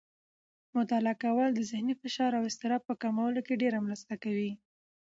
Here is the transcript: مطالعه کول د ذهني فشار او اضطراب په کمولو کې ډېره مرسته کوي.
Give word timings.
مطالعه 0.77 1.15
کول 1.23 1.49
د 1.53 1.59
ذهني 1.71 1.93
فشار 2.01 2.31
او 2.37 2.43
اضطراب 2.49 2.81
په 2.89 2.93
کمولو 3.01 3.39
کې 3.47 3.59
ډېره 3.61 3.77
مرسته 3.85 4.13
کوي. 4.23 4.51